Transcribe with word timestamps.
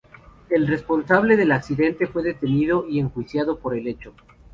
El 0.49 0.65
responsable 0.65 1.37
del 1.37 1.51
accidente 1.51 2.07
fue 2.07 2.23
detenido 2.23 2.87
y 2.89 2.99
enjuiciado 2.99 3.59
por 3.59 3.77
el 3.77 3.85
hecho. 3.87 4.15